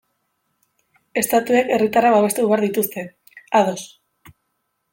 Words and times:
Estatuek 1.21 1.69
herritarrak 1.75 2.15
babestu 2.17 2.47
behar 2.47 2.65
dituzte, 2.65 3.07
ados. 3.61 3.79